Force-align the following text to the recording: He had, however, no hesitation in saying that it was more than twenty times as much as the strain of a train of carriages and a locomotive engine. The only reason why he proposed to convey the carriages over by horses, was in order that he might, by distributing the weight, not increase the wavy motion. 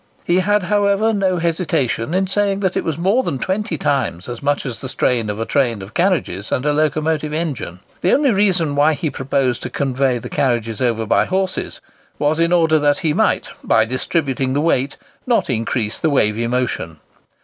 He 0.23 0.39
had, 0.39 0.63
however, 0.63 1.13
no 1.13 1.37
hesitation 1.37 2.15
in 2.15 2.25
saying 2.25 2.61
that 2.61 2.75
it 2.75 2.83
was 2.83 2.97
more 2.97 3.21
than 3.21 3.37
twenty 3.37 3.77
times 3.77 4.27
as 4.27 4.41
much 4.41 4.65
as 4.65 4.79
the 4.79 4.89
strain 4.89 5.29
of 5.29 5.39
a 5.39 5.45
train 5.45 5.83
of 5.83 5.93
carriages 5.93 6.51
and 6.51 6.65
a 6.65 6.73
locomotive 6.73 7.33
engine. 7.33 7.81
The 8.01 8.11
only 8.13 8.31
reason 8.31 8.73
why 8.75 8.93
he 8.95 9.11
proposed 9.11 9.61
to 9.61 9.69
convey 9.69 10.17
the 10.17 10.27
carriages 10.27 10.81
over 10.81 11.05
by 11.05 11.25
horses, 11.25 11.81
was 12.17 12.39
in 12.39 12.51
order 12.51 12.79
that 12.79 12.97
he 13.05 13.13
might, 13.13 13.49
by 13.63 13.85
distributing 13.85 14.53
the 14.53 14.59
weight, 14.61 14.97
not 15.27 15.51
increase 15.51 15.99
the 15.99 16.09
wavy 16.09 16.47
motion. 16.47 16.97